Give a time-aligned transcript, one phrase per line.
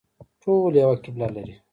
[0.41, 1.55] ټول یوه قبله لري